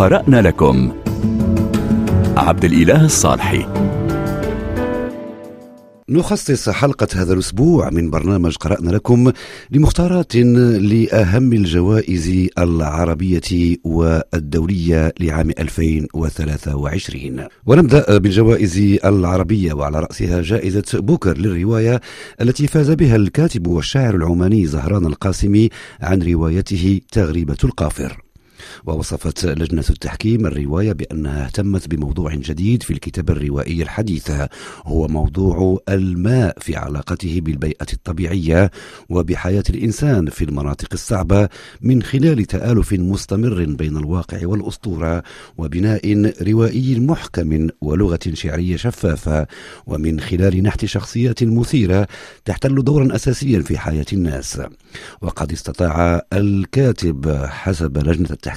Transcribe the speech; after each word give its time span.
قرأنا 0.00 0.42
لكم. 0.42 0.92
عبد 2.36 2.64
الإله 2.64 3.04
الصالحي. 3.04 3.66
نخصص 6.08 6.68
حلقة 6.68 7.08
هذا 7.14 7.32
الأسبوع 7.32 7.90
من 7.90 8.10
برنامج 8.10 8.56
قرأنا 8.56 8.90
لكم 8.90 9.32
لمختارات 9.70 10.36
لأهم 10.36 11.52
الجوائز 11.52 12.48
العربية 12.58 13.76
والدولية 13.84 15.12
لعام 15.20 15.50
2023 15.50 17.46
ونبدأ 17.66 18.18
بالجوائز 18.18 18.98
العربية 19.04 19.72
وعلى 19.72 20.00
رأسها 20.00 20.42
جائزة 20.42 20.84
بوكر 20.94 21.38
للرواية 21.38 22.00
التي 22.40 22.66
فاز 22.66 22.90
بها 22.90 23.16
الكاتب 23.16 23.66
والشاعر 23.66 24.14
العماني 24.14 24.66
زهران 24.66 25.06
القاسمي 25.06 25.68
عن 26.00 26.22
روايته 26.22 27.00
تغريبة 27.12 27.58
القافر. 27.64 28.29
ووصفت 28.86 29.46
لجنة 29.46 29.84
التحكيم 29.90 30.46
الرواية 30.46 30.92
بأنها 30.92 31.44
اهتمت 31.44 31.88
بموضوع 31.88 32.34
جديد 32.34 32.82
في 32.82 32.92
الكتاب 32.92 33.30
الروائي 33.30 33.82
الحديث. 33.82 34.30
هو 34.86 35.08
موضوع 35.08 35.78
الماء 35.88 36.58
في 36.60 36.76
علاقته 36.76 37.40
بالبيئة 37.40 37.86
الطبيعية 37.92 38.70
وبحياة 39.08 39.64
الإنسان 39.70 40.30
في 40.30 40.44
المناطق 40.44 40.88
الصعبة 40.92 41.48
من 41.80 42.02
خلال 42.02 42.44
تآلف 42.44 42.92
مستمر 42.92 43.64
بين 43.64 43.96
الواقع 43.96 44.46
والأسطورة 44.46 45.22
وبناء 45.58 46.32
روائي 46.42 47.00
محكم 47.00 47.68
ولغة 47.80 48.20
شعرية 48.32 48.76
شفافة. 48.76 49.46
ومن 49.86 50.20
خلال 50.20 50.62
نحت 50.62 50.84
شخصيات 50.84 51.44
مثيرة 51.44 52.08
تحتل 52.44 52.84
دورا 52.84 53.14
أساسيا 53.14 53.62
في 53.62 53.78
حياة 53.78 54.06
الناس. 54.12 54.60
وقد 55.22 55.52
استطاع 55.52 56.22
الكاتب 56.32 57.44
حسب 57.46 57.98
لجنة 57.98 58.30
التحكيم 58.30 58.49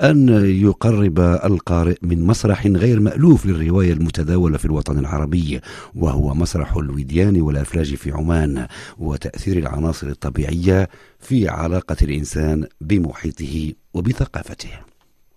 أن 0.00 0.28
يقرب 0.44 1.20
القارئ 1.20 1.96
من 2.02 2.26
مسرح 2.26 2.66
غير 2.66 3.00
مألوف 3.00 3.46
للرواية 3.46 3.92
المتداولة 3.92 4.58
في 4.58 4.64
الوطن 4.64 4.98
العربي 4.98 5.60
وهو 5.94 6.34
مسرح 6.34 6.76
الوديان 6.76 7.40
والأفلاج 7.40 7.94
في 7.94 8.12
عمان 8.12 8.66
وتأثير 8.98 9.58
العناصر 9.58 10.06
الطبيعية 10.06 10.88
في 11.18 11.48
علاقة 11.48 11.96
الإنسان 12.02 12.66
بمحيطه 12.80 13.72
وبثقافته. 13.94 14.87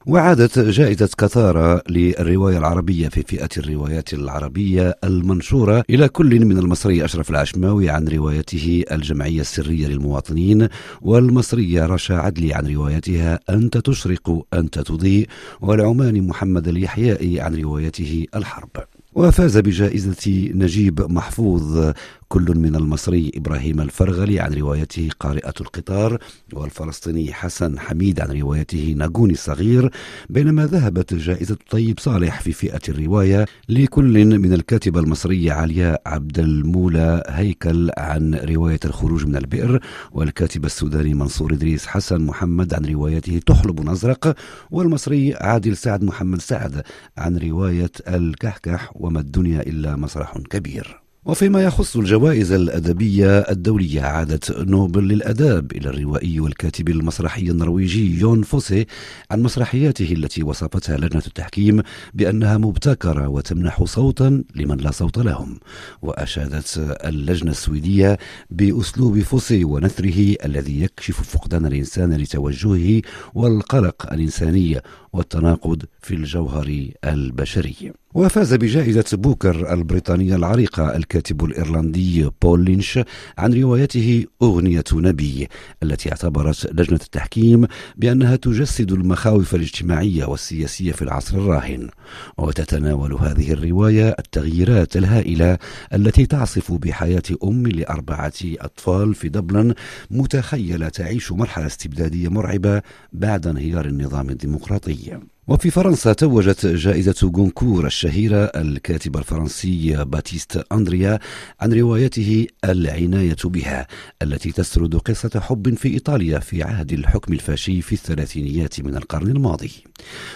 وعادت 0.06 0.60
جائزة 0.60 1.10
كثارة 1.18 1.82
للرواية 1.90 2.58
العربية 2.58 3.10
في 3.10 3.24
فئة 3.24 3.50
الروايات 3.58 4.14
العربية 4.14 4.98
المنشورة 5.04 5.84
إلى 5.90 6.10
كل 6.10 6.46
من 6.46 6.58
المصري 6.58 7.06
أشرف 7.06 7.30
العشماوي 7.30 7.90
عن 7.90 8.08
روايته 8.08 8.84
الجمعية 8.92 9.42
السرية 9.42 9.88
للمواطنين 9.88 10.68
والمصرية 11.02 11.86
رشا 11.86 12.16
عدلي 12.16 12.54
عن 12.54 12.68
روايتها 12.68 13.40
أنت 13.50 13.78
تشرق 13.78 14.46
أنت 14.54 14.80
تضيء 14.80 15.28
والعماني 15.62 16.22
محمد 16.22 16.68
اليحيائي 16.68 17.42
عن 17.42 17.56
روايته 17.56 18.26
الحرب. 18.36 18.70
وفاز 19.14 19.58
بجائزة 19.58 20.52
نجيب 20.54 21.12
محفوظ 21.12 21.92
كل 22.32 22.58
من 22.58 22.76
المصري 22.76 23.32
إبراهيم 23.36 23.82
الفرغلي 23.82 24.40
عن 24.40 24.54
روايته 24.54 25.10
قارئة 25.20 25.54
القطار 25.62 26.18
والفلسطيني 26.54 27.34
حسن 27.34 27.80
حميد 27.80 28.20
عن 28.20 28.32
روايته 28.42 28.94
ناجوني 28.98 29.34
الصغير 29.34 29.92
بينما 30.30 30.66
ذهبت 30.66 31.14
جائزة 31.14 31.58
طيب 31.70 32.00
صالح 32.00 32.42
في 32.42 32.52
فئة 32.54 32.80
الرواية 32.90 33.46
لكل 33.70 34.26
من 34.26 34.54
الكاتبة 34.54 35.00
المصرية 35.00 35.52
علياء 35.52 36.02
عبد 36.06 36.40
المولى 36.40 37.24
هيكل 37.28 37.92
عن 37.98 38.36
رواية 38.36 38.80
الخروج 38.86 39.26
من 39.26 39.36
البئر 39.36 39.80
والكاتب 40.12 40.66
السوداني 40.66 41.14
منصور 41.14 41.54
إدريس 41.54 41.86
حسن 41.88 42.22
محمد 42.22 42.74
عن 42.74 42.86
روايته 42.86 43.40
تحلب 43.46 43.82
نزرق 43.90 44.36
والمصري 44.72 45.34
عادل 45.36 45.78
سعد 45.78 46.04
محمد 46.04 46.42
سعد 46.42 46.82
عن 47.18 47.38
رواية 47.38 47.92
الكحكح 48.08 48.92
وما 48.96 49.20
الدنيا 49.20 49.62
إلا 49.62 49.96
مسرح 49.96 50.38
كبير. 50.38 51.11
وفيما 51.26 51.64
يخص 51.64 51.98
الجوائز 51.98 52.52
الأدبية 52.52 53.40
الدولية 53.40 54.02
عادت 54.02 54.52
نوبل 54.52 55.08
للأداب 55.08 55.72
إلى 55.72 55.90
الروائي 55.90 56.40
والكاتب 56.40 56.90
المسرحي 56.90 57.42
النرويجي 57.42 58.20
يون 58.20 58.42
فوسي 58.42 58.86
عن 59.32 59.42
مسرحياته 59.42 60.14
التي 60.14 60.44
وصفتها 60.44 60.98
لجنة 60.98 61.24
التحكيم 61.28 61.82
بأنها 62.14 62.58
مبتكرة 62.58 63.28
وتمنح 63.28 63.84
صوتا 63.84 64.44
لمن 64.56 64.78
لا 64.78 64.92
صوت 64.92 65.18
لهم. 65.18 65.60
وأشادت 66.02 66.98
اللجنة 67.06 67.52
السويدية 67.52 68.18
بأسلوب 68.50 69.20
فوسي 69.20 69.64
ونثره 69.64 70.36
الذي 70.46 70.82
يكشف 70.82 71.22
فقدان 71.22 71.66
الإنسان 71.66 72.14
لتوجهه 72.14 73.02
والقلق 73.34 74.14
الإنساني 74.14 74.80
والتناقض 75.14 75.84
في 76.02 76.14
الجوهر 76.14 76.90
البشري. 77.06 78.01
وفاز 78.14 78.54
بجائزة 78.54 79.06
بوكر 79.14 79.74
البريطانية 79.74 80.36
العريقة 80.36 80.96
الكاتب 80.96 81.46
الإيرلندي 81.46 82.30
بول 82.42 82.66
لينش 82.66 83.00
عن 83.38 83.54
روايته 83.54 84.26
أغنية 84.42 84.84
نبي 84.94 85.48
التي 85.84 86.12
اعتبرت 86.12 86.74
لجنة 86.74 87.00
التحكيم 87.04 87.68
بأنها 87.98 88.36
تجسد 88.36 88.92
المخاوف 88.92 89.56
الاجتماعية 89.56 90.26
والسياسية 90.26 90.92
في 90.92 91.02
العصر 91.02 91.38
الراهن. 91.38 91.90
وتتناول 92.38 93.14
هذه 93.14 93.52
الرواية 93.52 94.16
التغييرات 94.20 94.98
الهائلة 94.98 95.58
التي 95.94 96.26
تعصف 96.26 96.72
بحياة 96.72 97.24
أم 97.44 97.68
لأربعة 97.68 98.34
أطفال 98.44 99.16
في 99.16 99.30
دبلن 99.30 99.74
متخيلة 100.12 100.90
تعيش 100.90 101.32
مرحلة 101.32 101.66
استبدادية 101.66 102.30
مرعبة 102.30 102.82
بعد 103.14 103.48
انهيار 103.48 103.86
النظام 103.86 104.30
الديمقراطي. 104.30 105.20
وفي 105.48 105.70
فرنسا 105.70 106.14
توجت 106.14 106.66
جائزة 106.66 107.30
جونكور 107.30 107.86
الشهيرة 107.86 108.46
الكاتب 108.46 109.18
الفرنسي 109.18 110.04
باتيست 110.06 110.64
أندريا 110.72 111.20
عن 111.60 111.74
روايته 111.74 112.48
العناية 112.66 113.36
بها 113.44 113.88
التي 114.22 114.52
تسرد 114.52 114.96
قصة 114.96 115.40
حب 115.40 115.74
في 115.74 115.88
إيطاليا 115.88 116.40
في 116.40 116.64
عهد 116.64 116.94
الحكم 116.94 117.34
الفاشي 117.34 117.82
في 117.82 117.94
الثلاثينيات 117.94 118.82
من 118.82 118.96
القرن 118.96 119.28
الماضي. 119.28 119.72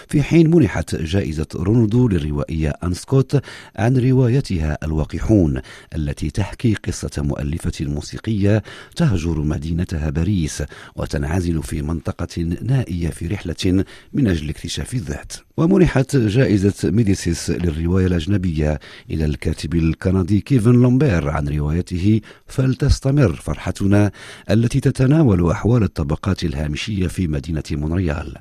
في 0.08 0.22
حين 0.22 0.50
منحت 0.50 0.96
جائزة 0.96 1.46
رونودو 1.54 2.08
للروائية 2.08 2.70
آن 2.84 2.94
سكوت 2.94 3.42
عن 3.76 3.96
روايتها 3.96 4.78
الوقحون 4.82 5.60
التي 5.94 6.30
تحكي 6.30 6.74
قصة 6.74 7.10
مؤلفة 7.18 7.72
موسيقية 7.80 8.62
تهجر 8.96 9.40
مدينتها 9.40 10.10
باريس 10.10 10.62
وتنعزل 10.96 11.62
في 11.62 11.82
منطقة 11.82 12.42
نائية 12.62 13.08
في 13.08 13.26
رحلة 13.26 13.84
من 14.12 14.28
أجل 14.28 14.48
اكتشاف 14.48 14.95
الذات. 14.96 15.32
ومنحت 15.56 16.16
جائزة 16.16 16.90
ميديسيس 16.90 17.50
للرواية 17.50 18.06
الأجنبية 18.06 18.80
إلى 19.10 19.24
الكاتب 19.24 19.74
الكندي 19.74 20.40
كيفن 20.40 20.72
لومبير 20.72 21.28
عن 21.28 21.48
روايته 21.48 22.20
فلتستمر 22.46 23.32
فرحتنا 23.34 24.10
التي 24.50 24.80
تتناول 24.80 25.50
أحوال 25.50 25.82
الطبقات 25.82 26.44
الهامشية 26.44 27.06
في 27.06 27.28
مدينة 27.28 27.62
مونريال. 27.70 28.34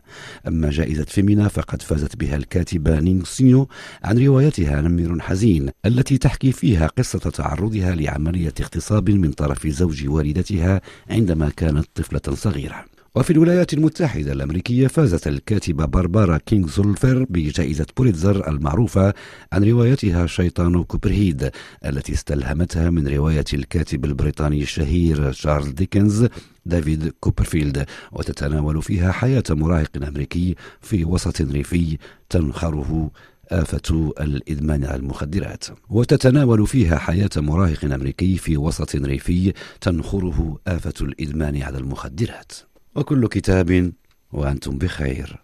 أما 0.48 0.70
جائزة 0.70 1.04
فيمينا 1.04 1.48
فقد 1.48 1.82
فازت 1.82 2.16
بها 2.16 2.36
الكاتبة 2.36 3.00
نيج 3.00 3.24
سينو 3.24 3.68
عن 4.04 4.20
روايتها 4.20 4.82
نمر 4.82 5.20
حزين 5.22 5.70
التي 5.86 6.18
تحكي 6.18 6.52
فيها 6.52 6.88
قصة 6.88 7.20
تعرضها 7.20 7.96
لعملية 7.96 8.54
اغتصاب 8.60 9.10
من 9.10 9.32
طرف 9.32 9.68
زوج 9.68 10.08
والدتها 10.08 10.82
عندما 11.10 11.50
كانت 11.50 11.86
طفلة 11.96 12.36
صغيرة. 12.36 12.95
وفي 13.16 13.34
الولايات 13.34 13.74
المتحدة 13.74 14.32
الأمريكية 14.32 14.88
فازت 14.88 15.28
الكاتبة 15.28 15.86
باربارا 15.86 16.38
كينغسولفر 16.38 17.26
بجائزة 17.30 17.86
بوليتزر 17.98 18.50
المعروفة 18.50 19.14
عن 19.54 19.64
روايتها 19.64 20.26
شيطان 20.26 20.84
كوبرهيد 20.84 21.52
التي 21.86 22.14
استلهمتها 22.14 22.90
من 22.90 23.08
رواية 23.08 23.46
الكاتب 23.54 24.06
البريطاني 24.06 24.62
الشهير 24.62 25.32
تشارلز 25.32 25.70
ديكنز 25.70 26.28
دافيد 26.66 27.14
كوبرفيلد. 27.20 27.86
وتتناول 28.12 28.82
فيها 28.82 29.12
حياة 29.12 29.44
مراهق 29.50 29.90
أمريكي 30.08 30.56
في 30.82 31.06
وسط 31.06 31.42
ريفي 31.42 31.98
تنخره 32.30 33.12
آفة 33.50 34.12
الإدمان 34.20 34.86
على 34.86 34.96
المخدرات. 34.96 35.66
وتتناول 35.90 36.68
فيها 36.68 36.98
حياة 36.98 37.30
مراهق 37.38 37.86
أمريكي 37.86 38.38
في 38.38 38.58
وسط 38.58 38.96
ريفي 38.96 39.54
تنخره 39.82 40.60
آفة 40.68 40.94
الإدمان 41.02 41.62
على 41.62 41.78
المخدرات. 41.78 42.52
وكل 42.96 43.28
كتاب 43.28 43.92
وأنتم 44.34 44.78
بخير. 44.78 45.42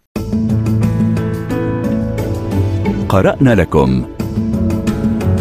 قرأنا 3.09 3.56
لكم 3.56 4.06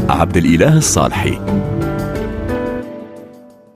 عبد 0.08 0.36
الإله 0.36 0.78
الصالحي. 0.78 1.59